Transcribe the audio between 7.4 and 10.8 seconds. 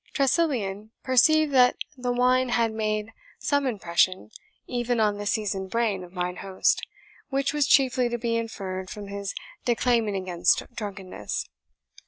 was chiefly to be inferred from his declaiming against